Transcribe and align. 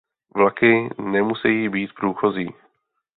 Vlaky 0.35 0.89
nemusejí 1.01 1.69
být 1.69 1.93
průchozí. 1.93 2.49